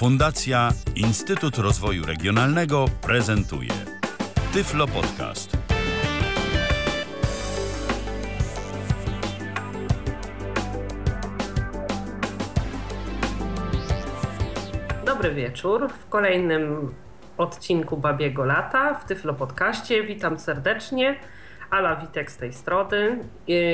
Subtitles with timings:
[0.00, 3.70] Fundacja Instytut Rozwoju Regionalnego prezentuje
[4.52, 5.56] Tyflo Podcast.
[15.06, 15.88] Dobry wieczór.
[15.88, 16.94] W kolejnym
[17.38, 20.02] odcinku Babiego Lata w Tyflo Podcaście.
[20.02, 21.16] Witam serdecznie.
[21.70, 23.18] Ala Witek z tej strony.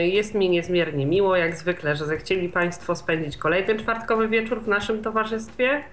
[0.05, 5.03] Jest mi niezmiernie miło, jak zwykle, że zechcieli Państwo spędzić kolejny czwartkowy wieczór w naszym
[5.03, 5.85] towarzystwie.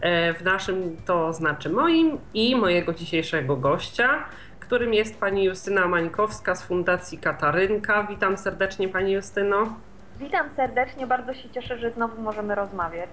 [0.00, 4.24] E, w naszym to znaczy moim i mojego dzisiejszego gościa,
[4.66, 8.02] którym jest pani Justyna Mańkowska z Fundacji Katarynka.
[8.10, 9.76] Witam serdecznie Pani Justyno.
[10.18, 13.10] Witam serdecznie, bardzo się cieszę, że znowu możemy rozmawiać.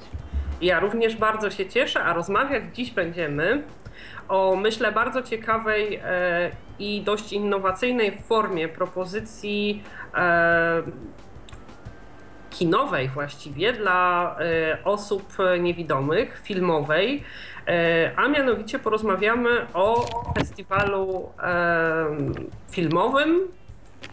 [0.61, 3.63] Ja również bardzo się cieszę, a rozmawiać dziś będziemy
[4.27, 9.83] o myślę bardzo ciekawej e, i dość innowacyjnej formie propozycji
[10.15, 10.83] e,
[12.53, 17.23] kinowej właściwie dla e, osób niewidomych, filmowej,
[17.67, 20.05] e, a mianowicie porozmawiamy o
[20.37, 22.05] festiwalu e,
[22.71, 23.39] filmowym,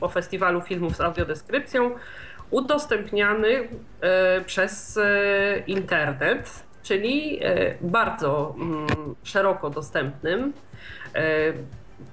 [0.01, 1.91] o festiwalu filmów z audiodeskrypcją
[2.51, 3.69] udostępniany
[4.47, 4.99] przez
[5.67, 7.41] internet, czyli
[7.81, 8.87] bardzo mm,
[9.23, 10.53] szeroko dostępnym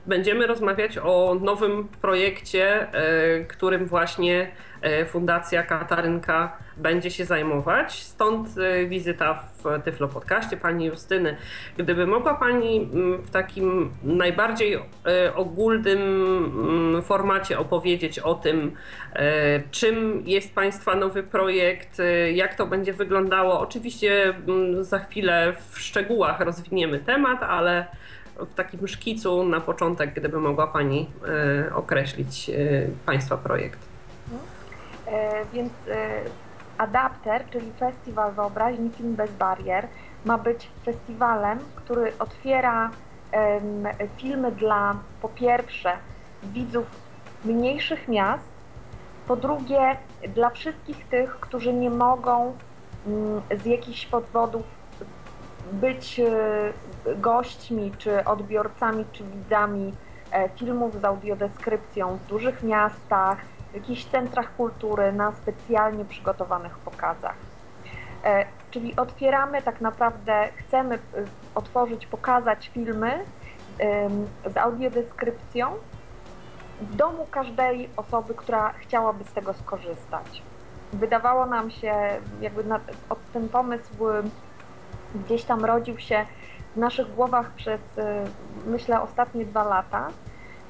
[0.05, 8.03] będziemy rozmawiać o nowym projekcie, e, którym właśnie e, Fundacja Katarynka będzie się zajmować.
[8.03, 11.38] Stąd e, wizyta w Tyflo Podcaście Pani Justyny.
[11.77, 14.80] Gdyby mogła Pani mm, w takim najbardziej
[15.35, 18.71] ogólnym mm, formacie opowiedzieć o tym,
[19.71, 22.02] czym jest Państwa nowy projekt,
[22.33, 23.59] jak to będzie wyglądało.
[23.59, 27.85] Oczywiście mm, za chwilę w szczegółach rozwiniemy temat, ale
[28.39, 31.09] w takim szkicu na początek, gdyby mogła Pani
[31.69, 32.53] e, określić e,
[33.05, 33.80] Państwa projekt.
[35.07, 35.73] E, więc
[36.77, 39.88] Adapter, czyli Festiwal Wyobraźni Film Bez Barier,
[40.25, 42.91] ma być festiwalem, który otwiera
[44.17, 45.91] filmy dla po pierwsze
[46.43, 46.85] widzów
[47.45, 48.43] mniejszych miast,
[49.27, 49.98] po drugie
[50.36, 52.54] dla wszystkich tych, którzy nie mogą
[53.08, 54.64] mm, z jakichś powodów
[55.71, 56.21] być
[57.15, 59.93] gośćmi, czy odbiorcami, czy widzami
[60.31, 63.37] e, filmów z audiodeskrypcją w dużych miastach,
[63.71, 67.35] w jakichś centrach kultury, na specjalnie przygotowanych pokazach.
[68.23, 70.99] E, czyli otwieramy tak naprawdę, chcemy e,
[71.55, 73.25] otworzyć, pokazać filmy
[74.45, 75.73] z audiodeskrypcją
[76.81, 80.41] w domu każdej osoby, która chciałaby z tego skorzystać.
[80.93, 81.93] Wydawało nam się,
[82.41, 82.79] jakby na,
[83.33, 83.93] ten pomysł
[85.15, 86.25] gdzieś tam rodził się
[86.77, 88.04] w naszych głowach przez, y,
[88.65, 90.08] myślę, ostatnie dwa lata.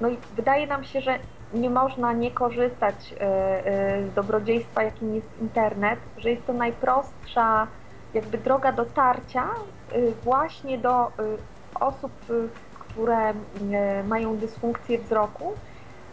[0.02, 1.20] No i wydaje nam się, że
[1.54, 7.68] nie można nie korzystać y, y, z dobrodziejstwa, jakim jest internet, że jest to najprostsza
[8.14, 9.50] jakby droga dotarcia
[10.24, 11.12] właśnie do
[11.80, 12.12] osób,
[12.80, 13.34] które
[14.08, 15.54] mają dysfunkcję wzroku,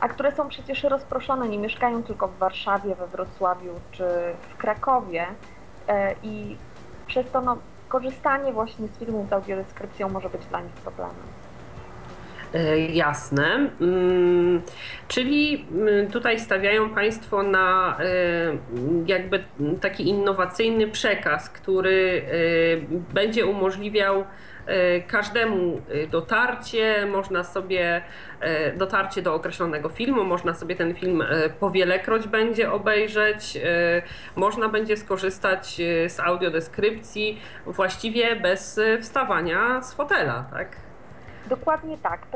[0.00, 4.04] a które są przecież rozproszone, nie mieszkają tylko w Warszawie, we Wrocławiu czy
[4.50, 5.27] w Krakowie
[6.22, 6.56] i
[7.06, 7.56] przez to no,
[7.94, 11.44] korzystanie właśnie z filmów z audiodeskrypcją może być dla nich problemem.
[12.54, 13.70] E, jasne.
[13.81, 14.62] Mm,
[15.09, 18.04] czyli mm, tutaj stawiają Państwo na e,
[19.06, 19.44] jakby
[19.81, 24.25] taki innowacyjny przekaz, który e, będzie umożliwiał
[25.06, 28.03] każdemu dotarcie, można sobie
[28.76, 31.25] dotarcie do określonego filmu, można sobie ten film
[31.60, 33.59] powielekroć będzie obejrzeć,
[34.36, 35.76] można będzie skorzystać
[36.09, 40.84] z audiodeskrypcji właściwie bez wstawania z fotela, tak?
[41.47, 42.27] Dokładnie tak.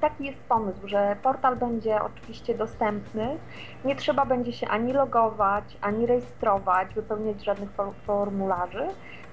[0.00, 3.38] Taki jest pomysł, że portal będzie oczywiście dostępny.
[3.84, 7.70] Nie trzeba będzie się ani logować, ani rejestrować, wypełniać żadnych
[8.06, 8.88] formularzy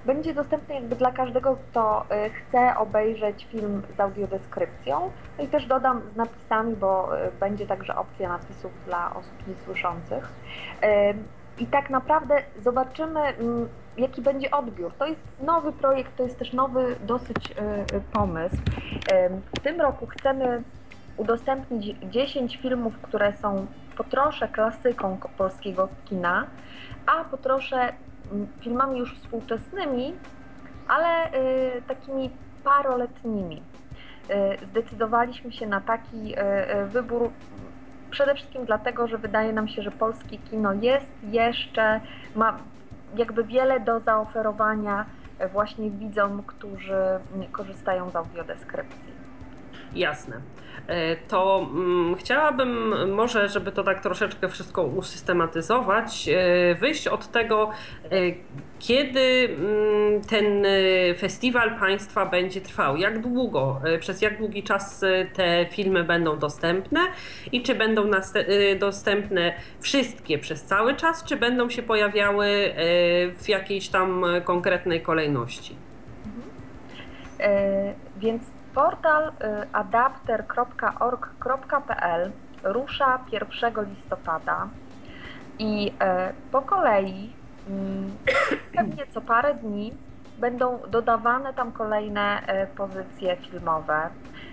[0.06, 5.10] będzie dostępny jakby dla każdego, kto y, chce obejrzeć film z audiodeskrypcją.
[5.38, 10.32] No i też dodam z napisami, bo y, będzie także opcja napisów dla osób niesłyszących.
[10.84, 11.14] Y,
[11.58, 14.92] I tak naprawdę zobaczymy, mm, jaki będzie odbiór.
[14.92, 17.54] To jest nowy projekt, to jest też nowy dosyć
[18.12, 18.56] pomysł.
[19.56, 20.62] W tym roku chcemy
[21.16, 23.66] udostępnić 10 filmów, które są
[23.96, 26.46] po trosze klasyką polskiego kina,
[27.06, 27.92] a po trosze
[28.60, 30.14] filmami już współczesnymi,
[30.88, 32.30] ale y, takimi
[32.64, 33.62] paroletnimi.
[34.30, 37.30] Y, zdecydowaliśmy się na taki y, wybór
[38.10, 42.00] przede wszystkim dlatego, że wydaje nam się, że polskie kino jest jeszcze,
[42.36, 42.58] ma
[43.16, 45.06] jakby wiele do zaoferowania
[45.52, 46.98] właśnie widzom, którzy
[47.52, 49.11] korzystają z audiodeskrypcji.
[49.94, 50.40] Jasne.
[50.86, 57.70] E, to mm, chciałabym może, żeby to tak troszeczkę wszystko usystematyzować, e, wyjść od tego,
[58.04, 58.08] e,
[58.78, 60.66] kiedy mm, ten
[61.18, 65.04] festiwal państwa będzie trwał, jak długo, przez jak długi czas
[65.34, 67.00] te filmy będą dostępne
[67.52, 68.10] i czy będą
[68.78, 72.74] dostępne wszystkie przez cały czas, czy będą się pojawiały
[73.36, 75.76] w jakiejś tam konkretnej kolejności.
[77.38, 77.94] Mhm.
[78.16, 78.42] Więc
[78.74, 79.32] Portal y,
[79.72, 82.32] adapter.org.pl
[82.64, 83.46] rusza 1
[83.90, 84.68] listopada
[85.58, 85.92] i y,
[86.50, 87.32] po kolei
[87.68, 88.16] mm,
[88.76, 89.92] pewnie co parę dni
[90.38, 94.08] będą dodawane tam kolejne y, pozycje filmowe.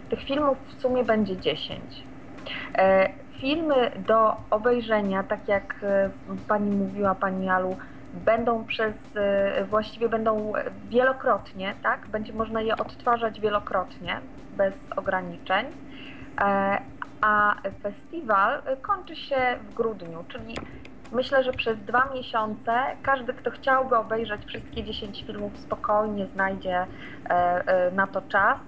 [0.10, 2.04] Tych filmów w sumie będzie 10.
[3.32, 5.76] Filmy do obejrzenia, tak jak
[6.48, 7.78] pani mówiła, pani Alu,
[8.14, 10.54] będą przez, e, właściwie będą
[10.90, 12.08] wielokrotnie, tak?
[12.08, 14.20] Będzie można je odtwarzać wielokrotnie,
[14.58, 15.66] bez ograniczeń.
[16.42, 16.82] E,
[17.22, 20.56] a festiwal kończy się w grudniu, czyli
[21.12, 22.72] myślę, że przez dwa miesiące
[23.04, 26.86] każdy, kto chciałby obejrzeć wszystkie 10 filmów, spokojnie znajdzie
[27.30, 28.60] e, na to czas.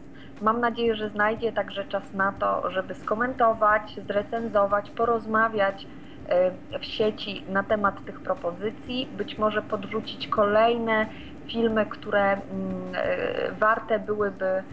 [0.42, 6.00] Mam nadzieję, że znajdzie także czas na to, żeby skomentować, zrecenzować, porozmawiać E,
[6.80, 11.07] w sieci na temat tych propozycji, być może podrzucić kolejne
[11.48, 12.42] filmy, które mm,
[12.95, 14.63] e, warte byłyby mm,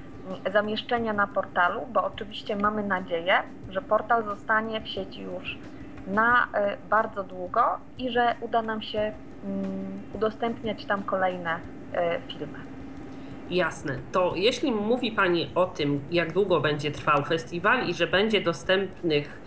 [0.52, 5.58] zamieszczenia na portalu, bo oczywiście mamy nadzieję, że portal zostanie w sieci już
[6.06, 7.60] na e, bardzo długo
[7.98, 9.12] i że uda nam się
[9.44, 11.60] mm, udostępniać tam kolejne
[12.28, 12.67] filmy.
[13.50, 13.98] Jasne.
[14.12, 19.40] To jeśli mówi Pani o tym, jak długo będzie trwał festiwal i że będzie dostępnych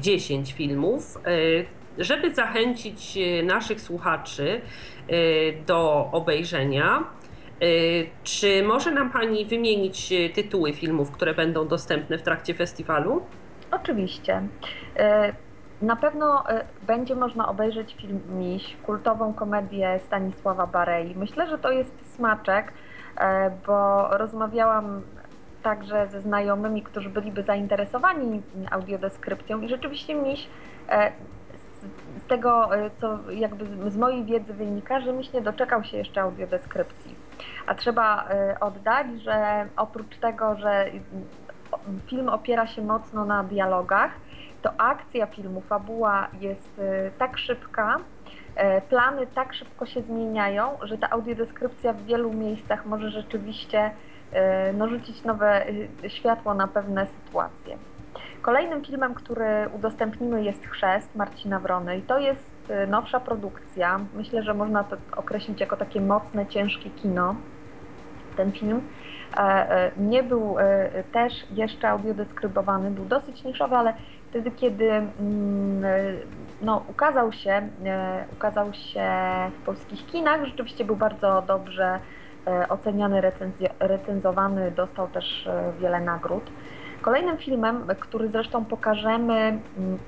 [0.00, 4.60] 10 e, filmów, e, żeby zachęcić e, naszych słuchaczy
[5.66, 7.04] do obejrzenia,
[8.24, 13.22] czy może nam Pani wymienić tytuły filmów, które będą dostępne w trakcie festiwalu?
[13.70, 14.42] Oczywiście.
[15.82, 16.44] Na pewno
[16.86, 21.14] będzie można obejrzeć film Miś, kultową komedię Stanisława Barei.
[21.14, 22.72] Myślę, że to jest smaczek,
[23.66, 25.02] bo rozmawiałam
[25.62, 30.48] także ze znajomymi, którzy byliby zainteresowani audiodeskrypcją i rzeczywiście Miś
[30.88, 31.12] e,
[32.24, 36.20] z tego, e, co jakby z mojej wiedzy wynika, że Miś nie doczekał się jeszcze
[36.20, 37.14] audiodeskrypcji.
[37.66, 40.86] A trzeba e, oddać, że oprócz tego, że
[42.06, 44.10] film opiera się mocno na dialogach,
[44.62, 46.80] to akcja filmu, fabuła jest
[47.18, 47.96] tak szybka,
[48.88, 53.90] plany tak szybko się zmieniają, że ta audiodeskrypcja w wielu miejscach może rzeczywiście
[54.32, 55.66] E, no, rzucić nowe
[56.04, 57.76] e, światło na pewne sytuacje.
[58.42, 64.00] Kolejnym filmem, który udostępnimy jest Chrzest Marcina Wrony i to jest e, nowsza produkcja.
[64.14, 67.34] Myślę, że można to określić jako takie mocne, ciężkie kino.
[68.36, 68.80] Ten film
[69.96, 70.56] nie był
[71.12, 73.94] też jeszcze audiodeskrybowany, był dosyć niszowy, ale
[74.30, 75.84] wtedy, kiedy mm,
[76.62, 77.68] no, ukazał, się,
[78.32, 79.10] ukazał się
[79.60, 82.00] w polskich kinach, rzeczywiście był bardzo dobrze
[82.46, 83.20] E, oceniany,
[83.80, 86.50] recenzowany, dostał też e, wiele nagród.
[87.02, 89.98] Kolejnym filmem, który zresztą pokażemy mm,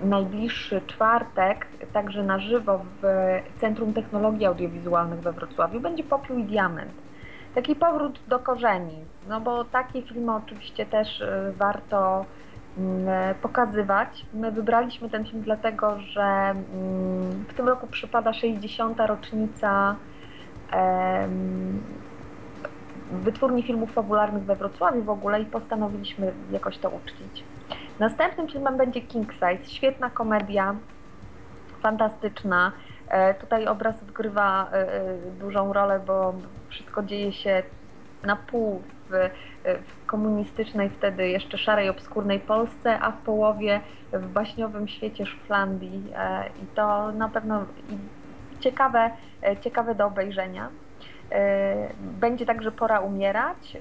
[0.00, 3.06] w najbliższy czwartek, także na żywo w
[3.60, 6.92] Centrum Technologii Audiowizualnych we Wrocławiu, będzie Popiół i Diament.
[7.54, 12.24] Taki powrót do korzeni, no bo takie filmy oczywiście też e, warto
[12.78, 14.26] mm, pokazywać.
[14.34, 18.98] My wybraliśmy ten film dlatego, że mm, w tym roku przypada 60.
[19.00, 19.96] rocznica
[23.10, 27.44] wytwórni filmów fabularnych we Wrocławiu w ogóle i postanowiliśmy jakoś to uczcić.
[27.98, 30.74] Następnym filmem będzie King Size, świetna komedia,
[31.82, 32.72] fantastyczna.
[33.10, 36.34] E, tutaj obraz odgrywa e, e, dużą rolę, bo
[36.68, 37.62] wszystko dzieje się
[38.22, 39.30] na pół w,
[39.64, 43.80] w komunistycznej, wtedy jeszcze szarej, obskurnej Polsce, a w połowie
[44.12, 46.12] w baśniowym świecie Szuflandii.
[46.62, 47.64] I to na pewno
[48.60, 49.10] ciekawe,
[49.60, 50.68] ciekawe do obejrzenia.
[52.00, 53.76] Będzie także Pora umierać.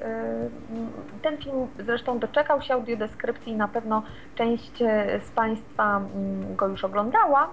[1.21, 4.03] Ten film zresztą doczekał się audiodeskrypcji i na pewno
[4.35, 4.77] część
[5.19, 7.49] z Państwa mm, go już oglądała,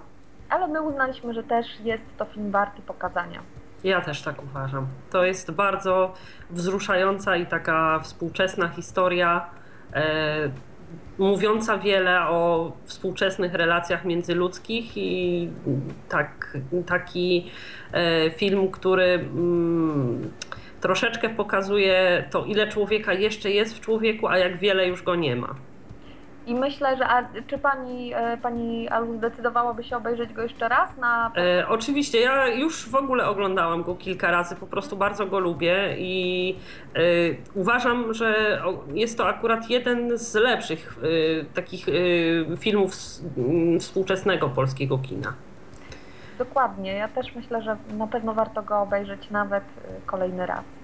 [0.49, 3.41] ale my uznaliśmy, że też jest to film warty pokazania.
[3.83, 4.87] Ja też tak uważam.
[5.11, 6.13] To jest bardzo
[6.49, 9.49] wzruszająca i taka współczesna historia
[11.17, 15.49] mówiąca wiele o współczesnych relacjach międzyludzkich i
[16.09, 17.51] tak, taki
[17.91, 20.31] e, film, który mm,
[20.81, 25.35] troszeczkę pokazuje to, ile człowieka jeszcze jest w człowieku, a jak wiele już go nie
[25.35, 25.55] ma.
[26.47, 30.97] I myślę, że a, czy pani, e, pani Alu zdecydowałaby się obejrzeć go jeszcze raz?
[30.97, 31.31] Na...
[31.37, 35.95] E, oczywiście, ja już w ogóle oglądałam go kilka razy, po prostu bardzo go lubię
[35.97, 36.55] i
[36.95, 36.99] e,
[37.55, 38.61] uważam, że
[38.93, 40.99] jest to akurat jeden z lepszych
[41.41, 41.91] e, takich e,
[42.57, 42.95] filmów
[43.79, 45.33] współczesnego polskiego kina.
[46.37, 50.76] Dokładnie, ja też myślę, że na pewno warto go obejrzeć nawet e, kolejny raz.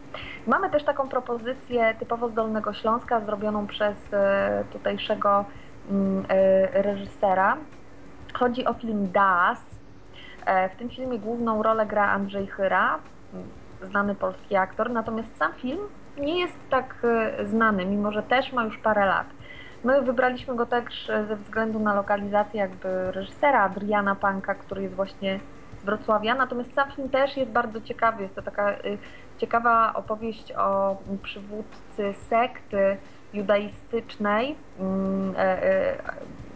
[0.48, 5.46] Mamy też taką propozycję typowo z Dolnego Śląska, zrobioną przez e, tutejszego
[5.89, 7.58] mm, e, reżysera.
[8.34, 9.60] Chodzi o film Das.
[10.46, 13.00] E, w tym filmie główną rolę gra Andrzej Chyra,
[13.34, 13.48] mm,
[13.82, 15.79] znany polski aktor, natomiast sam film
[16.17, 16.96] nie jest tak
[17.46, 19.27] znany, mimo że też ma już parę lat.
[19.84, 25.39] My wybraliśmy go też ze względu na lokalizację jakby reżysera Adriana Panka, który jest właśnie
[25.84, 28.24] Wrocławia, natomiast sam film też jest bardzo ciekawy.
[28.24, 28.98] Jest to taka y,
[29.38, 32.98] ciekawa opowieść o przywódcy sekty
[33.34, 35.98] judaistycznej mm, e, e,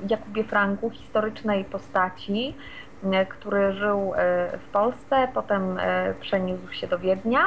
[0.10, 2.56] Jakubie Franku, historycznej postaci,
[3.04, 4.14] e, który żył
[4.58, 5.78] w Polsce, potem
[6.22, 7.40] przeniósł się do Wiednia.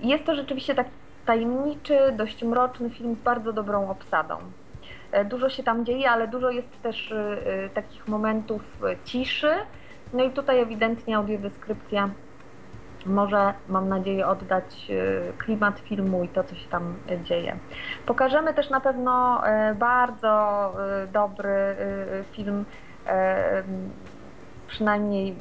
[0.00, 0.90] Jest to rzeczywiście taki
[1.26, 4.36] tajemniczy, dość mroczny film z bardzo dobrą obsadą.
[5.24, 7.14] Dużo się tam dzieje, ale dużo jest też
[7.74, 8.62] takich momentów
[9.04, 9.52] ciszy.
[10.14, 12.10] No i tutaj ewidentnie audiodeskrypcja
[13.06, 17.56] może, mam nadzieję, oddać e, klimat filmu i to, co się tam e, dzieje.
[18.06, 20.72] Pokażemy też na pewno e, bardzo
[21.12, 21.76] dobry
[22.32, 22.64] film,
[24.66, 25.34] przynajmniej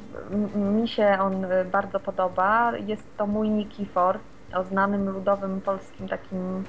[0.56, 2.72] mi się on bardzo podoba.
[2.78, 4.20] Jest to Mój Nikifor,
[4.56, 6.64] o znanym ludowym polskim takim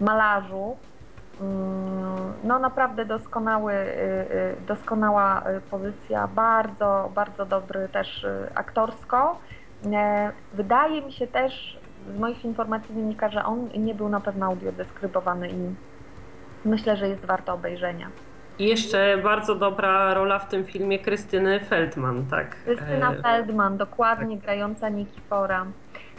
[0.00, 0.76] malarzu.
[1.40, 3.72] Mm, no naprawdę doskonały,
[4.66, 9.38] doskonała pozycja, bardzo, bardzo dobry też aktorsko.
[9.92, 11.78] E, wydaje mi się też,
[12.14, 15.74] z moich informacji wynika, że on nie był na pewno audiodeskrybowany i
[16.64, 18.10] myślę, że jest warto obejrzenia.
[18.58, 22.56] I jeszcze bardzo dobra rola w tym filmie Krystyny Feldman, tak?
[22.64, 23.22] Krystyna e...
[23.22, 24.44] Feldman, dokładnie, tak.
[24.44, 25.66] grająca Nikifora.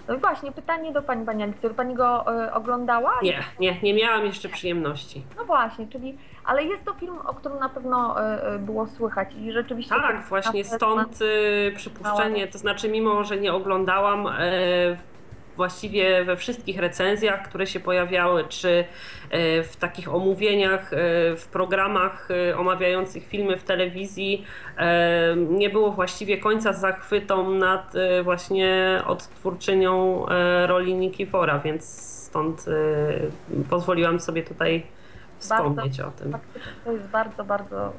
[0.10, 3.14] No właśnie, pytanie do Pani, Pani Alicji, Pani go y, oglądała?
[3.24, 5.24] Nie, nie, nie miałam jeszcze przyjemności.
[5.38, 8.16] No właśnie, czyli, ale jest to film, o którym na pewno
[8.56, 9.96] y, było słychać i rzeczywiście...
[9.96, 14.28] Tak, właśnie stąd y, przypuszczenie, to znaczy mimo, że nie oglądałam
[15.60, 18.86] właściwie we wszystkich recenzjach, które się pojawiały, czy
[19.30, 20.98] e, w takich omówieniach, e,
[21.36, 24.46] w programach e, omawiających filmy w telewizji,
[25.50, 30.26] nie było właściwie końca z zachwytą nad właśnie odtwórczynią
[30.66, 31.84] roli Nikifora, więc
[32.26, 32.66] stąd
[33.70, 34.84] pozwoliłam sobie tutaj
[35.40, 36.38] wspomnieć bardzo, o tym.
[36.86, 37.94] To jest bardzo, bardzo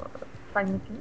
[0.53, 0.99] fajny film.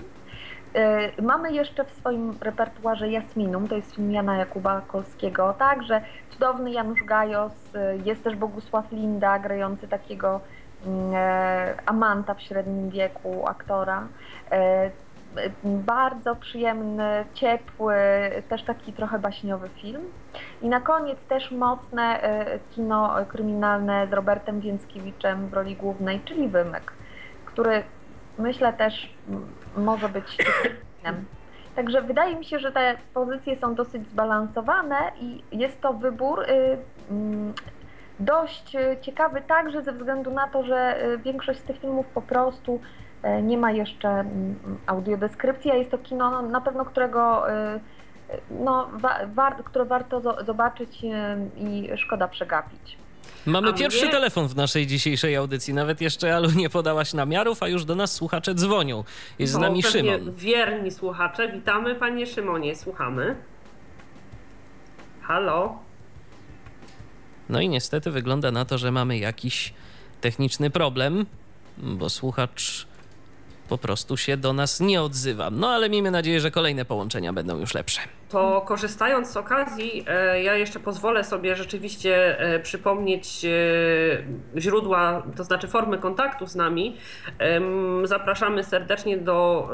[0.75, 6.01] E, mamy jeszcze w swoim repertuarze Jasminum, to jest film Jana Jakuba Kolskiego, także
[6.31, 10.41] cudowny Janusz Gajos, e, jest też Bogusław Linda, grający takiego
[10.87, 14.07] mm, e, amanta w średnim wieku, aktora.
[15.65, 17.95] Bardzo przyjemny, ciepły,
[18.49, 20.03] też taki trochę baśniowy film.
[20.63, 22.21] I na koniec też mocne
[22.71, 26.93] kino kryminalne z Robertem Więckiewiczem w roli głównej, czyli Wymek,
[27.45, 27.83] który
[28.41, 29.15] myślę też
[29.77, 30.37] może być.
[31.77, 36.79] Także wydaje mi się, że te pozycje są dosyć zbalansowane i jest to wybór y,
[37.11, 37.53] mm,
[38.21, 42.81] dość ciekawy także ze względu na to, że y, większość z tych filmów po prostu
[43.39, 44.57] y, nie ma jeszcze mm,
[44.87, 47.43] audiodeskrypcji, a jest to kino no, na pewno, którego
[48.51, 48.89] no,
[49.35, 51.03] wa, które warto zobaczyć
[51.57, 52.99] i szkoda przegapić.
[53.47, 54.11] Mamy a pierwszy mnie...
[54.11, 55.75] telefon w naszej dzisiejszej audycji.
[55.75, 59.05] Nawet jeszcze Alu nie podałaś namiarów, a już do nas słuchacze dzwonią.
[59.39, 60.33] Jest no, z nami Szymon.
[60.33, 61.53] Wierni słuchacze.
[61.53, 63.37] Witamy panie Szymonie, słuchamy.
[65.23, 65.79] Halo?
[67.49, 69.75] No i niestety wygląda na to, że mamy jakiś
[70.21, 71.27] techniczny problem,
[71.79, 72.87] bo słuchacz
[73.69, 75.51] po prostu się do nas nie odzywa.
[75.51, 78.01] No ale miejmy nadzieję, że kolejne połączenia będą już lepsze.
[78.31, 83.49] To korzystając z okazji, e, ja jeszcze pozwolę sobie rzeczywiście e, przypomnieć e,
[84.61, 86.97] źródła, to znaczy formy kontaktu z nami.
[88.05, 89.69] Zapraszamy serdecznie do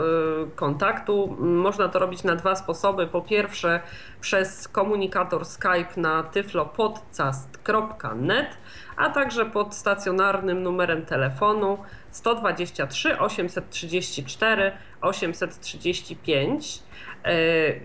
[0.55, 1.37] kontaktu.
[1.41, 3.07] Można to robić na dwa sposoby.
[3.07, 3.81] Po pierwsze,
[4.21, 8.49] przez komunikator Skype na tyflopodcast.net,
[8.97, 11.79] a także pod stacjonarnym numerem telefonu
[12.11, 16.86] 123 834 835.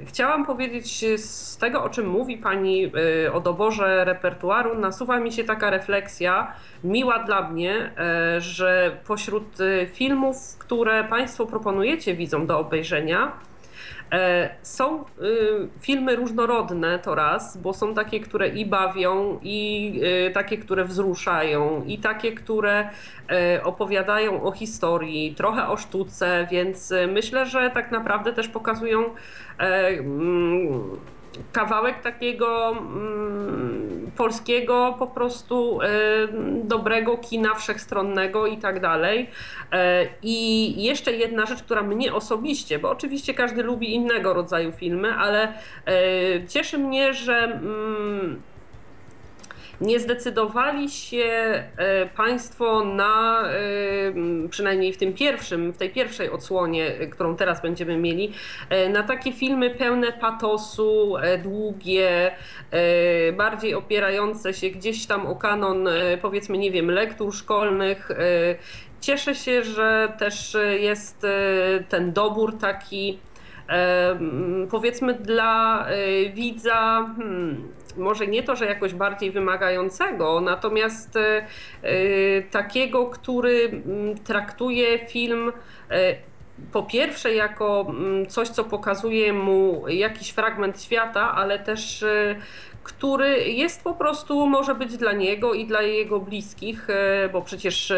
[0.06, 2.92] Chciałam powiedzieć z tego, o czym mówi Pani
[3.26, 9.62] e, o doborze repertuaru, nasuwa mi się taka refleksja, miła dla mnie, e, że pośród
[9.62, 13.32] e, filmów, które Państwo proponujecie widzom do obejrzenia,
[14.62, 15.04] Są
[15.82, 20.02] filmy różnorodne to raz, bo są takie, które i bawią, i
[20.34, 22.90] takie, które wzruszają, i takie, które
[23.64, 29.04] opowiadają o historii, trochę o sztuce, więc myślę, że tak naprawdę też pokazują
[29.58, 30.82] mm,
[31.52, 35.88] kawałek takiego mm, polskiego po prostu y,
[36.64, 39.30] dobrego kina wszechstronnego i tak dalej.
[39.72, 45.14] E, I jeszcze jedna rzecz, która mnie osobiście, bo oczywiście każdy lubi innego rodzaju filmy,
[45.14, 48.42] ale y, cieszy mnie, że mm,
[49.82, 51.24] nie zdecydowali się
[51.78, 57.62] e, Państwo na, e, przynajmniej w tym pierwszym, w tej pierwszej odsłonie, e, którą teraz
[57.62, 58.34] będziemy mieli,
[58.90, 62.32] na takie filmy pełne patosu, długie,
[63.38, 65.90] bardziej opierające się gdzieś tam o kanon,
[66.22, 68.10] powiedzmy, nie wiem, lektur szkolnych.
[69.02, 71.22] Cieszę się, że też jest
[71.90, 73.20] ten dobór taki
[74.70, 75.86] powiedzmy dla
[76.34, 81.46] widza hmm, może nie to, że jakoś bardziej wymagającego, natomiast e,
[81.82, 83.84] e, takiego, który
[84.24, 85.52] traktuje film
[85.90, 86.16] e,
[86.72, 87.94] po pierwsze jako
[88.30, 92.06] coś, co pokazuje mu jakiś fragment świata, ale też
[92.84, 96.88] który jest po prostu, może być dla niego i dla jego bliskich,
[97.34, 97.94] bo przecież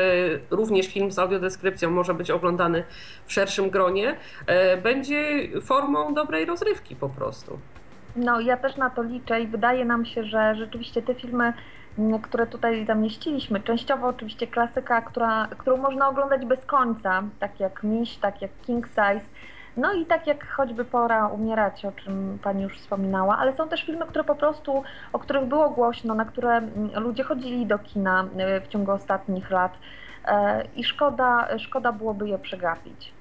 [0.49, 2.83] również film z audiodeskrypcją może być oglądany
[3.25, 4.15] w szerszym gronie,
[4.83, 7.59] będzie formą dobrej rozrywki po prostu.
[8.15, 11.53] No, ja też na to liczę i wydaje nam się, że rzeczywiście te filmy, mm,
[12.21, 18.17] które tutaj zamieściliśmy, częściowo oczywiście klasyka, która, którą można oglądać bez końca, tak jak Miś,
[18.17, 19.25] tak jak King Size,
[19.77, 23.85] no i tak jak choćby Pora umierać, o czym Pani już wspominała, ale są też
[23.85, 24.83] filmy, które po prostu,
[25.13, 28.23] o których było głośno, na które mm, ludzie chodzili do kina
[28.57, 29.73] y, w ciągu ostatnich lat
[30.25, 33.13] e, i szkoda, szkoda byłoby je przegapić.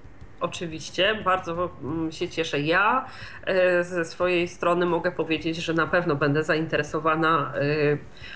[0.43, 2.61] Oczywiście, bardzo mm, się cieszę.
[2.61, 3.07] Ja
[3.47, 7.63] e, ze swojej strony mogę powiedzieć, że na pewno będę zainteresowana e,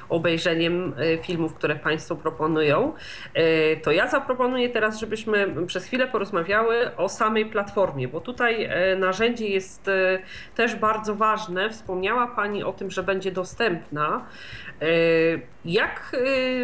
[0.09, 2.93] obejrzeniem e, filmów, które Państwo proponują.
[3.83, 9.91] To ja zaproponuję teraz, żebyśmy przez chwilę porozmawiały o samej platformie, bo tutaj narzędzie jest
[10.55, 11.71] też bardzo ważne.
[11.71, 14.27] Wspomniała Pani o tym, że będzie dostępna.
[15.65, 16.17] Jak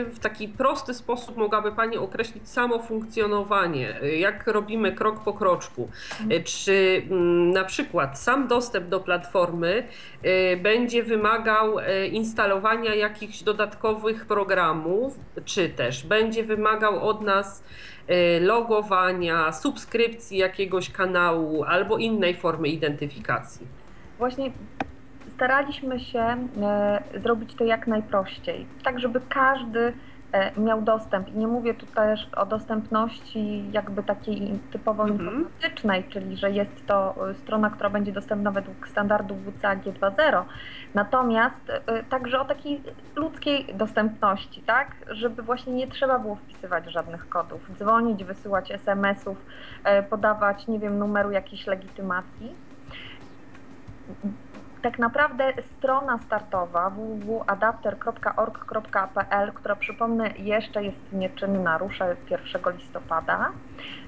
[0.07, 4.01] w taki prosty sposób mogłaby Pani określić samo funkcjonowanie?
[4.19, 5.89] Jak robimy krok po kroczku?
[6.45, 9.83] Czy mm, na przykład sam dostęp do platformy
[10.63, 11.77] będzie wymagał
[12.13, 17.65] instalowania jakichś dodatkowych programów, czy też będzie wymagał od nas
[18.41, 23.67] logowania, subskrypcji jakiegoś kanału albo innej formy identyfikacji?
[24.19, 24.51] Właśnie
[25.35, 29.93] staraliśmy się e, zrobić to jak najprościej, tak żeby każdy e,
[30.57, 31.29] miał dostęp.
[31.29, 35.21] I nie mówię tu też o dostępności jakby takiej typowo mhm.
[35.21, 40.45] informatycznej, czyli że jest to e, strona, która będzie dostępna według standardów WCAG 2.0,
[40.95, 41.73] natomiast
[42.09, 42.83] także o takiej
[43.17, 49.37] ludzkiej dostępności, tak, żeby właśnie nie trzeba było wpisywać żadnych kodów, dzwonić, wysyłać SMS-ów,
[50.11, 52.55] podawać, nie wiem, numeru jakiejś legitymacji
[54.83, 63.51] tak naprawdę strona startowa www.adapter.org.pl, która przypomnę jeszcze jest nieczynna, rusza 1 listopada.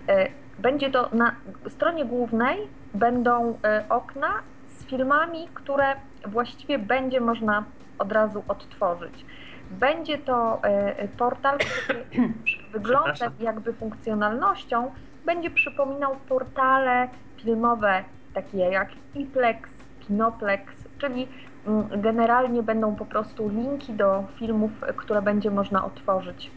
[0.08, 1.34] E, będzie to na
[1.68, 4.28] stronie głównej będą e, okna
[4.68, 7.64] z filmami, które właściwie będzie można
[7.98, 9.26] od razu odtworzyć.
[9.70, 12.04] Będzie to e, portal, który
[12.72, 14.92] wygląda jakby funkcjonalnością,
[15.24, 19.70] będzie przypominał portale filmowe takie jak Iplex,
[20.06, 21.28] Kinoplex, czyli
[21.66, 26.50] mm, generalnie będą po prostu linki do filmów, które będzie można otworzyć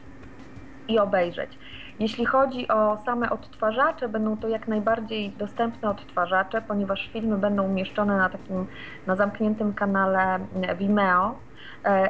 [0.88, 1.57] i obejrzeć.
[1.99, 8.17] Jeśli chodzi o same odtwarzacze, będą to jak najbardziej dostępne odtwarzacze, ponieważ filmy będą umieszczone
[8.17, 8.65] na takim
[9.07, 10.39] na zamkniętym kanale
[10.77, 11.36] Vimeo,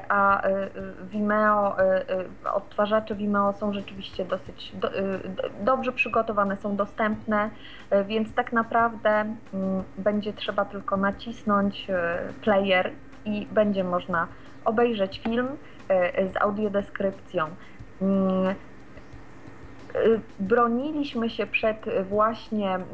[0.10, 0.70] a e,
[1.04, 2.06] Vimeo, e,
[2.54, 4.90] odtwarzacze Vimeo są rzeczywiście dosyć do,
[5.62, 7.50] dobrze przygotowane, są dostępne,
[8.06, 9.36] więc tak naprawdę mm,
[9.98, 11.88] będzie trzeba tylko nacisnąć
[12.42, 12.92] player
[13.26, 14.28] i będzie można
[14.66, 15.48] obejrzeć film
[16.34, 17.46] z audiodeskrypcją.
[18.02, 18.56] Mm,
[20.40, 22.86] broniliśmy się przed właśnie mm,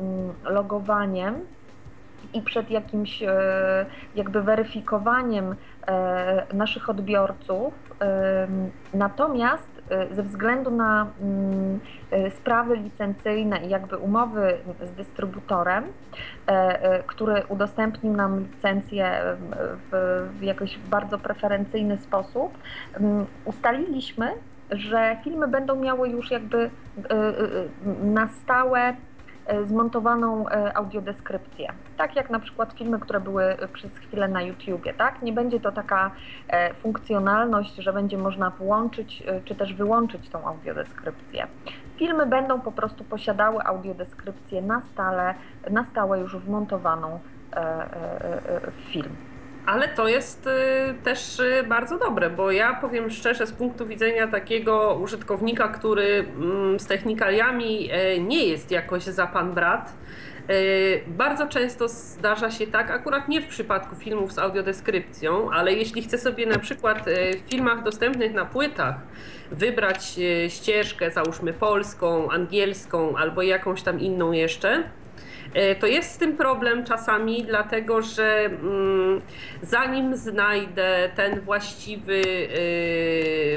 [0.43, 1.45] logowaniem
[2.34, 3.24] i przed jakimś
[4.15, 5.56] jakby weryfikowaniem
[5.88, 7.74] E, naszych odbiorców.
[8.02, 8.48] E,
[8.93, 11.80] natomiast e, ze względu na mm,
[12.38, 15.84] sprawy licencyjne i jakby umowy z dystrybutorem,
[17.08, 19.19] który udostępnił nam licencję
[19.91, 22.58] w, w jakiś bardzo preferencyjny sposób,
[22.93, 24.28] mm, ustaliliśmy,
[24.72, 26.69] że filmy będą miały już jakby
[28.04, 28.96] na stałe
[29.63, 31.67] zmontowaną audiodeskrypcję.
[31.97, 35.21] Tak jak na przykład filmy, które były przez chwilę na YouTubie, tak?
[35.21, 36.12] Nie będzie to taka
[36.82, 41.47] funkcjonalność, że będzie można włączyć czy też wyłączyć tą audiodeskrypcję.
[41.95, 45.34] Filmy będą po prostu posiadały audiodeskrypcję na stale,
[45.71, 47.19] na stałe już wmontowaną
[48.71, 49.15] w film.
[49.65, 50.49] Ale to jest y,
[51.04, 56.80] też y, bardzo dobre, bo ja powiem szczerze, z punktu widzenia takiego użytkownika, który mm,
[56.80, 59.93] z technikaliami e, nie jest jakoś za pan brat,
[60.47, 60.54] e,
[61.08, 66.17] bardzo często zdarza się tak, akurat nie w przypadku filmów z audiodeskrypcją, ale jeśli chcę
[66.17, 68.95] sobie na przykład e, w filmach dostępnych na płytach
[69.52, 74.84] wybrać ścieżkę, załóżmy polską, angielską albo jakąś tam inną jeszcze,
[75.80, 79.22] to jest z tym problem czasami, dlatego że mm,
[79.62, 82.22] zanim znajdę ten właściwy,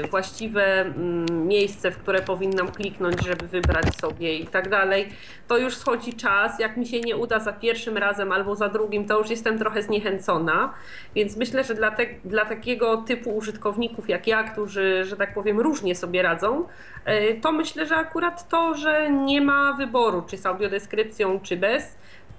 [0.03, 5.09] e, właściwe mm, miejsce, w które powinnam kliknąć, żeby wybrać sobie i tak dalej,
[5.47, 6.59] to już schodzi czas.
[6.59, 9.81] Jak mi się nie uda za pierwszym razem albo za drugim, to już jestem trochę
[9.81, 10.73] zniechęcona.
[11.15, 15.59] Więc myślę, że dla, te, dla takiego typu użytkowników jak ja, którzy, że tak powiem,
[15.59, 16.67] różnie sobie radzą,
[17.05, 21.86] e, to myślę, że akurat to, że nie ma wyboru, czy z audiodeskrypcją, czy bez,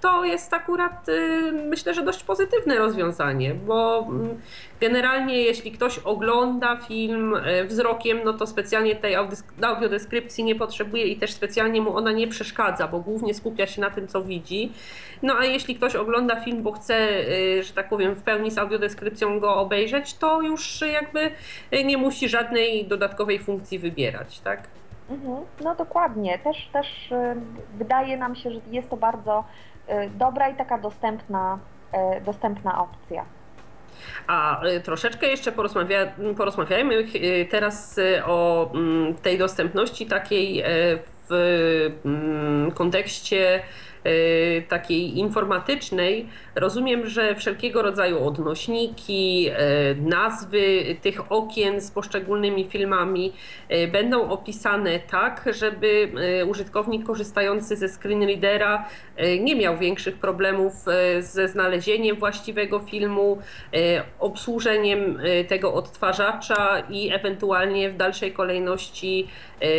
[0.01, 4.41] to jest akurat y, myślę, że dość pozytywne rozwiązanie, bo mm,
[4.81, 9.15] generalnie jeśli ktoś ogląda film y, wzrokiem, no to specjalnie tej
[9.61, 13.89] audiodeskrypcji nie potrzebuje i też specjalnie mu ona nie przeszkadza, bo głównie skupia się na
[13.89, 14.71] tym, co widzi.
[15.23, 18.57] No a jeśli ktoś ogląda film, bo chce, y, że tak powiem, w pełni z
[18.57, 21.31] audiodeskrypcją go obejrzeć, to już jakby
[21.85, 24.67] nie musi żadnej dodatkowej funkcji wybierać, tak?
[25.09, 25.37] Mhm.
[25.61, 26.39] No dokładnie.
[26.39, 27.13] Też, też
[27.77, 29.43] wydaje nam się, że jest to bardzo
[30.09, 31.59] dobra i taka dostępna,
[32.17, 33.25] y, dostępna opcja.
[34.27, 37.05] A y, troszeczkę jeszcze porozmawia, porozmawiajmy
[37.49, 40.63] teraz o mm, tej dostępności takiej
[41.29, 43.88] w mm, kontekście Y,
[44.67, 53.33] takiej informatycznej, rozumiem, że wszelkiego rodzaju odnośniki, y, nazwy tych okien z poszczególnymi filmami
[53.71, 56.11] y, będą opisane tak, żeby
[56.49, 58.85] użytkownik korzystający ze screenreadera
[59.39, 60.73] nie miał większych problemów
[61.19, 63.37] ze znalezieniem właściwego filmu,
[64.19, 69.27] obsłużeniem tego odtwarzacza i ewentualnie w dalszej kolejności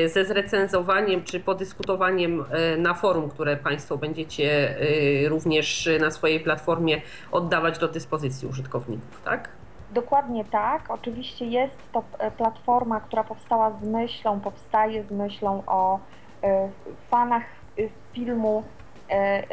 [0.06, 2.44] ze zrecenzowaniem czy podyskutowaniem
[2.78, 4.80] na forum, które Państwo będziecie będziecie
[5.24, 7.00] y, również na swojej platformie
[7.32, 9.48] oddawać do dyspozycji użytkowników, tak?
[9.90, 10.90] Dokładnie tak.
[10.90, 15.98] Oczywiście jest to e, platforma, która powstała z myślą, powstaje z myślą o
[16.42, 16.68] e,
[17.10, 17.42] fanach
[17.78, 18.62] e, filmu,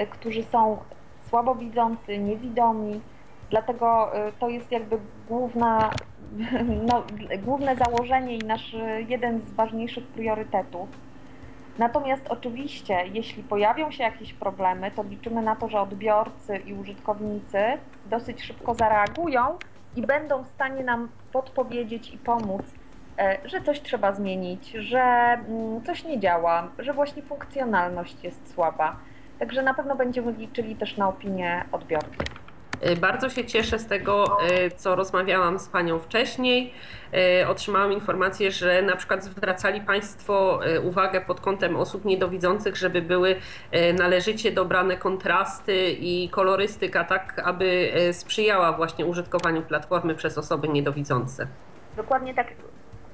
[0.10, 0.78] którzy są
[1.30, 3.02] słabowidzący, niewidomi.
[3.50, 5.92] Dlatego to jest jakby główna,
[6.90, 7.04] no,
[7.44, 8.76] główne założenie i nasz
[9.08, 10.90] jeden z ważniejszych priorytetów.
[11.78, 17.64] Natomiast oczywiście, jeśli pojawią się jakieś problemy, to liczymy na to, że odbiorcy i użytkownicy
[18.06, 19.58] dosyć szybko zareagują
[19.96, 22.62] i będą w stanie nam podpowiedzieć i pomóc,
[23.18, 29.00] e, że coś trzeba zmienić, że mm, coś nie działa, że właśnie funkcjonalność jest słaba.
[29.40, 32.47] Także na pewno będziemy liczyli też na opinię odbiorców.
[32.86, 36.74] Y, bardzo się cieszę z tego, y, co rozmawiałam z Panią wcześniej.
[37.42, 43.36] Y, otrzymałam informację, że na przykład zwracali Państwo uwagę pod kątem osób niedowidzących, żeby były
[44.00, 51.48] należycie dobrane kontrasty i kolorystyka, tak aby sprzyjała właśnie użytkowaniu platformy przez osoby niedowidzące.
[51.98, 52.48] Dokładnie tak.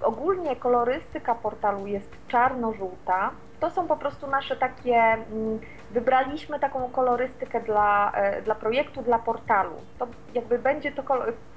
[0.03, 3.31] Ogólnie kolorystyka portalu jest czarno-żółta.
[3.59, 5.59] To są po prostu nasze takie mm,
[5.91, 9.75] wybraliśmy taką kolorystykę dla, e, dla projektu, dla portalu.
[9.99, 11.03] To jakby będzie to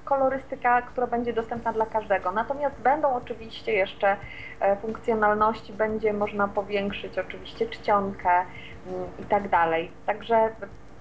[0.04, 2.32] kolorystyka, która będzie dostępna dla każdego.
[2.32, 4.16] Natomiast będą oczywiście jeszcze
[4.60, 9.90] e, funkcjonalności, będzie można powiększyć oczywiście czcionkę mm, i tak dalej.
[10.06, 10.50] Także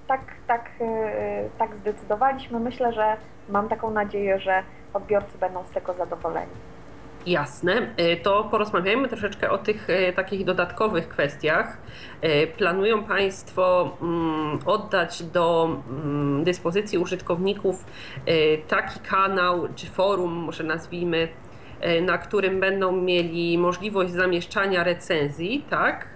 [0.07, 2.59] tak, tak, e, tak zdecydowaliśmy.
[2.59, 3.17] Myślę, że
[3.49, 6.74] mam taką nadzieję, że odbiorcy będą z tego zadowoleni.
[7.25, 11.77] Jasne, e, to porozmawiajmy troszeczkę o tych e, takich dodatkowych kwestiach.
[12.21, 17.85] E, planują Państwo mm, oddać do mm, dyspozycji użytkowników
[18.67, 21.27] taki kanał czy forum, może nazwijmy,
[22.01, 26.14] na którym będą mieli możliwość zamieszczania recenzji, tak?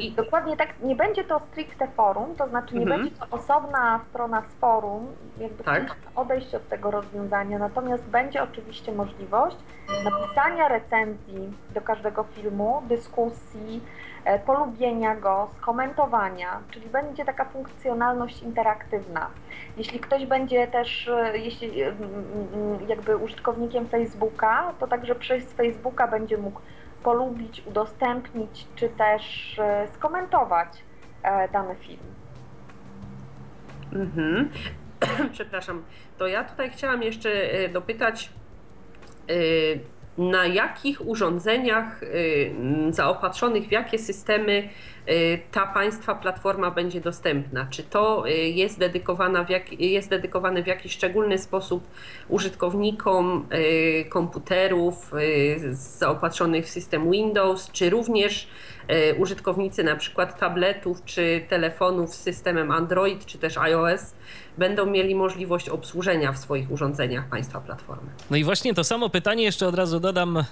[0.00, 0.12] I...
[0.12, 3.02] Dokładnie tak, nie będzie to stricte forum, to znaczy nie mhm.
[3.02, 5.06] będzie to osobna strona z forum,
[5.38, 5.96] jakby tak.
[6.16, 9.56] odejść od tego rozwiązania, natomiast będzie oczywiście możliwość
[10.04, 13.80] napisania recenzji do każdego filmu, dyskusji,
[14.24, 19.26] e, polubienia go, skomentowania, czyli będzie taka funkcjonalność interaktywna.
[19.76, 21.78] Jeśli ktoś będzie też, e, jeśli
[22.88, 26.60] jakby użytkownikiem Facebooka, to także przez Facebooka będzie mógł
[27.02, 30.68] polubić, udostępnić, czy też e, skomentować
[31.52, 32.00] dany film.
[33.92, 34.50] Mhm.
[35.32, 35.82] Przepraszam,
[36.18, 37.30] to ja tutaj chciałam jeszcze
[37.68, 38.32] dopytać,
[40.18, 42.00] na jakich urządzeniach
[42.90, 44.68] zaopatrzonych, w jakie systemy
[45.52, 47.66] ta państwa platforma będzie dostępna?
[47.70, 51.88] Czy to jest, dedykowana w jak, jest dedykowane w jakiś szczególny sposób
[52.28, 53.48] użytkownikom
[54.08, 55.12] komputerów
[55.70, 58.48] zaopatrzonych w system Windows, czy również
[59.18, 64.14] użytkownicy na przykład tabletów czy telefonów z systemem Android czy też iOS
[64.58, 68.10] będą mieli możliwość obsłużenia w swoich urządzeniach państwa platformy.
[68.30, 70.44] No i właśnie to samo pytanie jeszcze od razu dodam, e,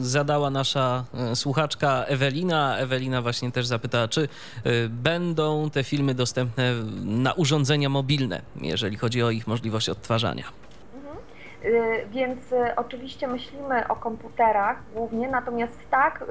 [0.00, 2.78] zadała nasza e, słuchaczka Ewelina.
[2.78, 4.28] Ewelina właśnie też zapytała, czy
[4.64, 10.44] e, będą te filmy dostępne na urządzenia mobilne, jeżeli chodzi o ich możliwość odtwarzania.
[10.94, 11.16] Mhm.
[12.10, 12.40] Więc
[12.76, 16.24] oczywiście myślimy o komputerach głównie, natomiast tak,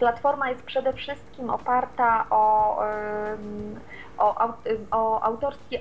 [0.00, 2.76] platforma jest przede wszystkim oparta o
[4.20, 4.54] o,
[4.90, 5.78] o autorski,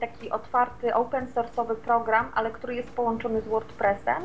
[0.00, 4.22] taki otwarty, open source'owy program, ale który jest połączony z WordPressem.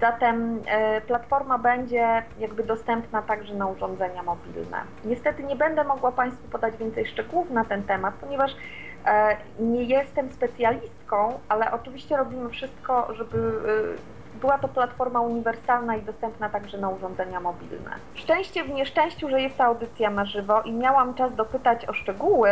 [0.00, 4.78] Zatem e, platforma będzie jakby dostępna także na urządzenia mobilne.
[5.04, 8.56] Niestety nie będę mogła Państwu podać więcej szczegółów na ten temat, ponieważ
[9.04, 16.02] e, nie jestem specjalistką, ale oczywiście robimy wszystko, żeby e, była to platforma uniwersalna i
[16.02, 17.90] dostępna także na urządzenia mobilne.
[18.14, 22.50] Szczęście w nieszczęściu, że jest ta audycja na żywo i miałam czas dopytać o szczegóły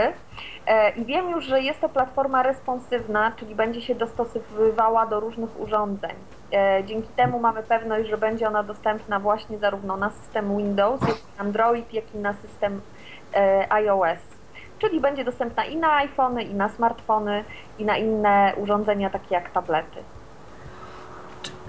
[0.67, 5.61] e, i wiem już, że jest to platforma responsywna, czyli będzie się dostosowywała do różnych
[5.61, 6.15] urządzeń.
[6.53, 11.17] E, dzięki temu mamy pewność, że będzie ona dostępna właśnie zarówno na system Windows, jak
[11.17, 12.81] i Android, jak i na system
[13.35, 14.19] e, iOS.
[14.79, 17.45] Czyli będzie dostępna i na iPhony, i na smartfony,
[17.79, 20.03] i na inne urządzenia takie jak tablety.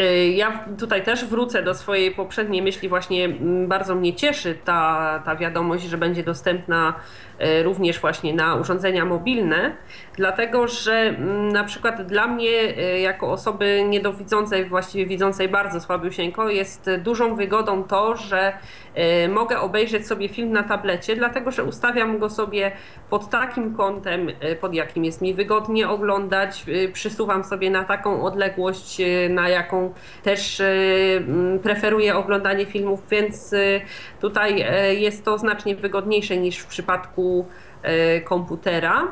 [0.02, 2.90] Y, ja tutaj też wrócę do swojej poprzedniej myśli.
[2.90, 6.94] Właśnie mm, bardzo mnie cieszy ta, ta wiadomość, że będzie dostępna
[7.42, 9.76] y, również właśnie na urządzenia mobilne,
[10.16, 16.50] dlatego że mm, na przykład dla mnie, y, jako osoby niedowidzącej, właściwie widzącej bardzo słabiusieńko,
[16.50, 18.54] jest dużą wygodą to, że
[19.30, 22.72] mogę obejrzeć sobie film na tablecie, dlatego że ustawiam go sobie
[23.10, 24.28] pod takim kątem,
[24.62, 29.87] pod jakim jest mi wygodnie oglądać, przysuwam sobie na taką odległość, na jaką
[30.24, 30.66] też e,
[31.64, 33.58] preferuje oglądanie filmów, więc e,
[34.22, 37.46] tutaj e, jest to znacznie wygodniejsze niż w przypadku
[38.24, 39.08] komputera.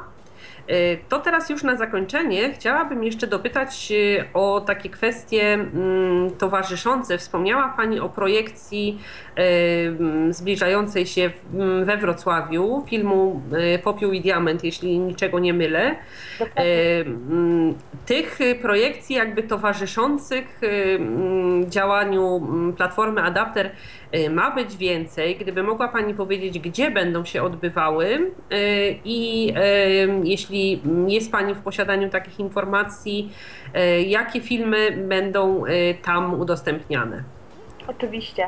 [0.67, 7.17] E, to teraz już na zakończenie chciałabym jeszcze dopytać e, o takie kwestie mm, towarzyszące.
[7.17, 8.99] Wspomniała Pani o projekcji
[9.36, 9.41] e,
[9.88, 13.41] mm, zbliżającej się mm, we Wrocławiu filmu
[13.84, 15.95] Popiół i Diament, jeśli niczego nie mylę.
[18.06, 20.62] Tych projekcji jakby towarzyszących
[21.67, 22.47] działaniu
[22.78, 23.71] Platformy Adapter
[24.30, 25.36] ma być więcej.
[25.36, 28.32] Gdyby mogła Pani powiedzieć, gdzie będą się odbywały
[29.06, 29.54] i
[30.23, 33.31] jeśli jeśli jest Pani w posiadaniu takich informacji,
[33.73, 37.23] e, jakie filmy będą e, tam udostępniane?
[37.87, 38.47] Oczywiście.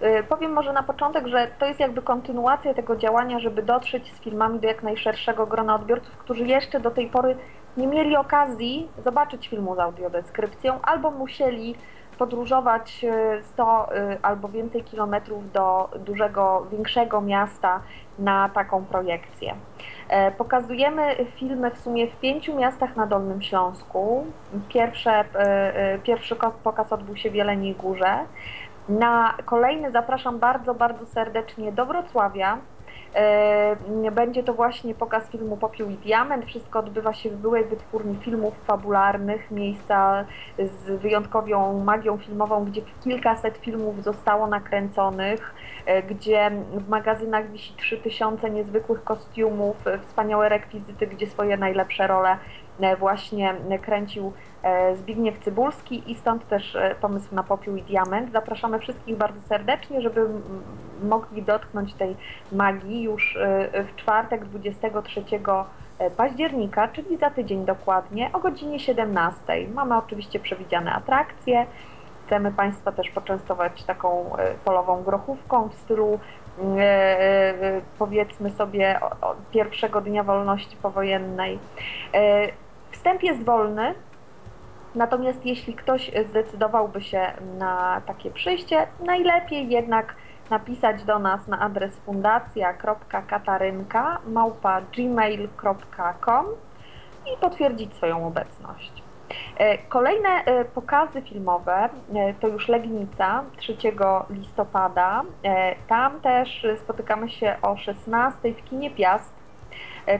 [0.00, 4.20] E, powiem może na początek, że to jest jakby kontynuacja tego działania, żeby dotrzeć z
[4.20, 7.36] filmami do jak najszerszego grona odbiorców, którzy jeszcze do tej pory
[7.76, 11.74] nie mieli okazji zobaczyć filmu z audiodeskrypcją albo musieli
[12.18, 13.06] podróżować
[13.42, 13.88] 100
[14.22, 17.80] albo więcej kilometrów do dużego, większego miasta
[18.18, 19.54] na taką projekcję.
[20.10, 24.26] E, pokazujemy filmy w sumie w pięciu miastach na Dolnym Śląsku.
[24.68, 28.18] Pierwsze, e, e, pierwszy pokaz odbył się w Jeleniej Górze.
[28.88, 32.58] Na kolejny zapraszam bardzo, bardzo serdecznie do Wrocławia.
[34.12, 36.44] Będzie to właśnie pokaz filmu Popiół i Diament.
[36.44, 40.24] Wszystko odbywa się w byłej wytwórni filmów fabularnych, miejsca
[40.58, 45.54] z wyjątkową magią filmową, gdzie kilkaset filmów zostało nakręconych.
[45.86, 52.30] E, gdzie w magazynach wisi 3000 niezwykłych kostiumów, e, wspaniałe rekwizyty, gdzie swoje najlepsze role
[52.30, 52.36] e,
[52.98, 54.32] właśnie kręcił
[54.94, 58.32] Zbigniew Cybulski i stąd też pomysł na Popiół i Diament.
[58.32, 60.26] Zapraszamy wszystkich bardzo serdecznie, żeby
[61.02, 62.16] mogli dotknąć tej
[62.52, 63.38] magii już
[63.74, 65.24] w czwartek 23
[66.16, 69.40] października, czyli za tydzień dokładnie, o godzinie 17.
[69.74, 71.66] Mamy oczywiście przewidziane atrakcje,
[72.30, 76.18] Chcemy Państwa też poczęstować taką e, polową grochówką w stylu e, e,
[77.98, 79.00] powiedzmy sobie
[79.50, 81.58] pierwszego dnia wolności powojennej.
[82.90, 83.94] Wstęp jest wolny,
[84.94, 90.14] natomiast jeśli ktoś zdecydowałby się na takie przyjście, najlepiej jednak
[90.50, 94.18] napisać do nas na adres fundacja.katarynka
[97.26, 98.99] i potwierdzić swoją obecność.
[99.88, 100.28] Kolejne
[100.74, 101.88] pokazy filmowe
[102.40, 103.76] to już Legnica 3
[104.30, 105.22] listopada.
[105.88, 109.32] Tam też spotykamy się o 16 w kinie Piast,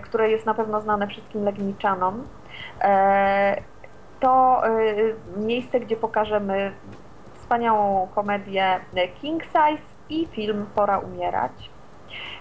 [0.02, 2.24] które jest na pewno znane wszystkim Legniczanom.
[4.20, 4.62] To
[5.36, 6.72] miejsce, gdzie pokażemy
[7.34, 8.80] wspaniałą komedię
[9.20, 11.70] King Size i film Pora umierać.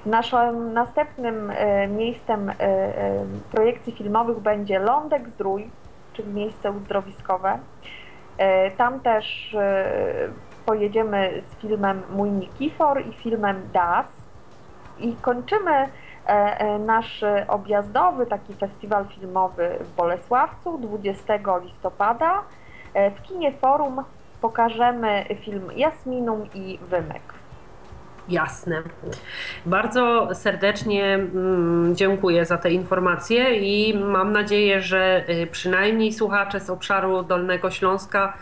[0.06, 5.70] Naszym następnym e, miejscem e, e, projekcji filmowych będzie Lądek Zdrój,
[6.14, 7.60] czyli miejsce uzdrowiskowe.
[8.78, 9.56] Tam też
[10.66, 14.06] pojedziemy z filmem Mój Nikifor i filmem Das.
[15.00, 15.88] I kończymy
[16.80, 22.44] nasz objazdowy taki festiwal filmowy w Bolesławcu 20 listopada.
[22.94, 24.04] W kinie Forum
[24.42, 27.39] pokażemy film Jasminum i Wymyk.
[28.30, 28.84] Jasne.
[29.66, 36.70] Bardzo serdecznie mm, dziękuję za te informacje i mam nadzieję, że y, przynajmniej słuchacze z
[36.70, 38.34] obszaru Dolnego Śląska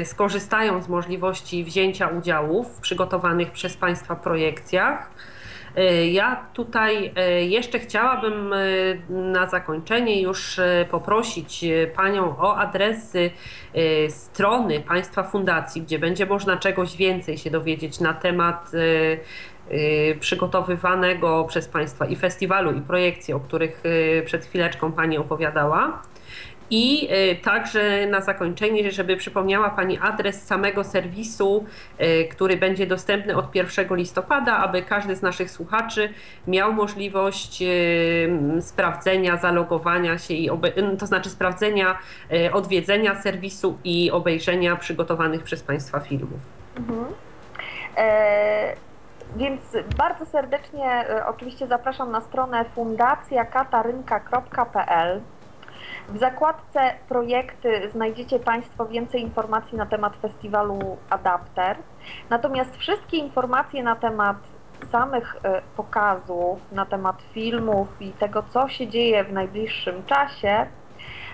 [0.00, 5.10] y, skorzystają z możliwości wzięcia udziału w przygotowanych przez Państwa projekcjach.
[5.78, 7.14] Y, ja tutaj
[7.48, 8.54] jeszcze chciałabym
[9.08, 11.64] na zakończenie już poprosić
[11.96, 13.30] Panią o adresy
[14.08, 18.70] strony Państwa Fundacji, gdzie będzie można czegoś więcej się dowiedzieć na temat
[20.20, 23.82] przygotowywanego przez Państwa i festiwalu, i projekcji, o których
[24.24, 26.02] przed chwileczką Pani opowiadała.
[26.74, 31.64] I e, także na zakończenie, żeby przypomniała Pani adres samego serwisu,
[31.98, 36.08] e, który będzie dostępny od 1 listopada, aby każdy z naszych słuchaczy
[36.46, 37.66] miał możliwość e,
[38.62, 40.50] sprawdzenia, zalogowania się, i
[40.98, 41.98] to znaczy sprawdzenia,
[42.52, 46.40] odwiedzenia serwisu i obejrzenia przygotowanych przez Państwa filmów.
[46.76, 47.04] Mhm.
[47.96, 48.76] E
[49.36, 49.60] więc
[49.98, 55.20] bardzo serdecznie oczywiście zapraszam na stronę fundacjakatarynka.pl.
[56.08, 61.76] W zakładce projekty znajdziecie Państwo więcej informacji na temat festiwalu Adapter.
[62.30, 64.36] Natomiast wszystkie informacje na temat
[64.90, 70.66] samych e, pokazów, na temat filmów i tego, co się dzieje w najbliższym czasie,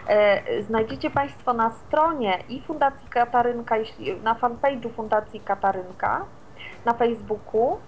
[0.09, 3.77] e, znajdziecie Państwo na stronie i Fundacji Katarynka,
[4.23, 6.25] na fanpage'u Fundacji Katarynka,
[6.85, 7.79] na Facebooku,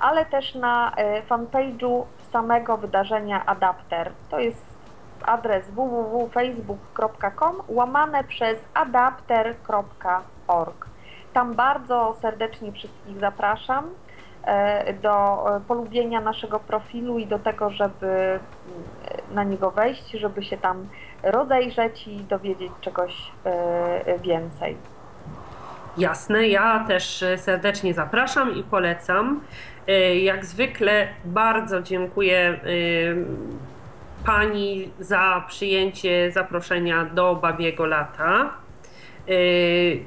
[0.00, 4.12] ale też na e, fanpage'u samego wydarzenia Adapter.
[4.30, 4.65] To jest
[5.26, 10.16] adres www.facebook.com łamane przez adapter.org.
[11.32, 13.90] Tam bardzo serdecznie wszystkich zapraszam
[14.44, 18.40] e, do e, polubienia naszego profilu i do tego, żeby mm,
[19.34, 20.88] na niego wejść, żeby się tam
[21.22, 24.76] rozejrzeć i dowiedzieć czegoś e, więcej.
[25.98, 29.40] Jasne, ja też serdecznie zapraszam i polecam.
[30.22, 32.60] Jak zwykle bardzo dziękuję
[34.26, 38.50] Pani za przyjęcie zaproszenia do Babiego Lata.
[39.28, 40.04] Y,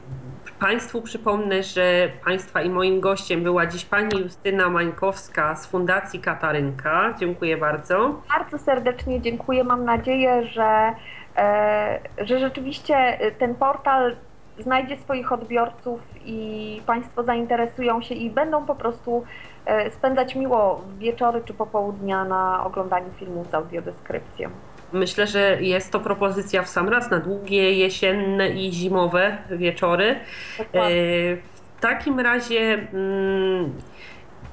[0.59, 7.13] państwu przypomnę, że Państwa i moim gościem była dziś Pani Justyna Mańkowska z Fundacji Katarynka.
[7.19, 8.21] Dziękuję bardzo.
[8.29, 9.63] Bardzo serdecznie dziękuję.
[9.63, 10.93] Mam nadzieję, że,
[11.37, 14.15] e, że rzeczywiście ten portal
[14.63, 19.23] znajdzie swoich odbiorców i Państwo zainteresują się i będą po prostu
[19.69, 24.49] E, spędzać miło wieczory czy popołudnia na oglądaniu filmów z audiodeskrypcją.
[24.93, 30.19] Myślę, że jest to propozycja w sam raz na długie jesienne i zimowe wieczory.
[30.57, 30.95] Dokładnie.
[30.95, 31.37] E,
[31.77, 33.73] w takim razie mm,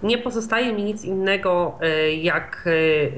[0.03, 2.69] nie pozostaje mi nic innego, e, jak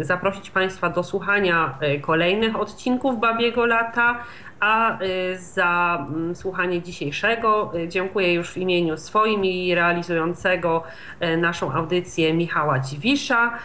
[0.00, 4.24] zaprosić Państwa do słuchania kolejnych odcinków Babiego Lata,
[4.60, 10.82] a y, za mm, słuchanie dzisiejszego y, dziękuję już w imieniu swoim i realizującego
[11.22, 13.58] y, naszą audycję Michała Dziwisza.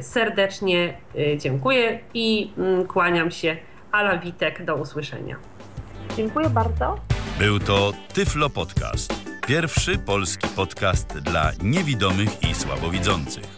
[0.00, 0.94] Serdecznie
[1.36, 3.56] dziękuję i mm, kłaniam się.
[3.92, 5.36] Ala Witek, do usłyszenia.
[6.16, 6.98] Dziękuję bardzo.
[7.38, 9.14] Był to Tyflo Podcast.
[9.46, 13.57] Pierwszy polski podcast dla niewidomych i słabowidzących.